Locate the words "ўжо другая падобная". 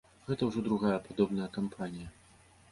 0.47-1.49